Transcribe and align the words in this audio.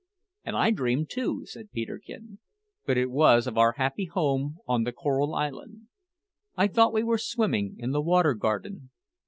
"And 0.43 0.55
I 0.57 0.71
dreamed 0.71 1.11
too," 1.11 1.45
said 1.45 1.69
Peterkin; 1.71 2.39
"but 2.87 2.97
it 2.97 3.11
was 3.11 3.45
of 3.45 3.55
our 3.55 3.73
happy 3.73 4.05
home 4.05 4.57
on 4.67 4.81
the 4.83 4.91
Coral 4.91 5.35
Island. 5.35 5.89
I 6.57 6.69
thought 6.69 6.91
we 6.91 7.03
were 7.03 7.19
swimming 7.19 7.75
in 7.77 7.91
the 7.91 8.01
Water 8.01 8.33
Garden. 8.33 8.89